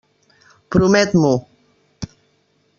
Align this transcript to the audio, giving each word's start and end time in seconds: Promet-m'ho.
Promet-m'ho. 0.75 1.35